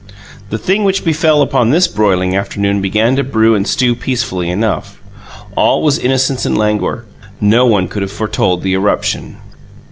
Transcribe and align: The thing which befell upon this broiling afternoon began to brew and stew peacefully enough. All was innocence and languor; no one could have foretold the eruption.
The 0.49 0.57
thing 0.57 0.83
which 0.83 1.05
befell 1.05 1.43
upon 1.43 1.69
this 1.69 1.87
broiling 1.87 2.35
afternoon 2.35 2.81
began 2.81 3.15
to 3.17 3.23
brew 3.23 3.53
and 3.53 3.67
stew 3.67 3.93
peacefully 3.93 4.49
enough. 4.49 4.99
All 5.55 5.83
was 5.83 5.99
innocence 5.99 6.43
and 6.43 6.57
languor; 6.57 7.05
no 7.39 7.67
one 7.67 7.87
could 7.87 8.01
have 8.01 8.11
foretold 8.11 8.63
the 8.63 8.73
eruption. 8.73 9.37